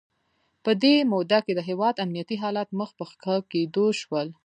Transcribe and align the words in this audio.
په 0.63 0.71
دې 0.83 0.95
موده 1.11 1.39
کې 1.45 1.53
د 1.55 1.61
هیواد 1.69 1.95
امنیتي 2.05 2.37
حالات 2.43 2.69
مخ 2.79 2.89
په 2.99 3.03
ښه 3.21 3.35
کېدو 3.51 3.85
شول. 4.01 4.27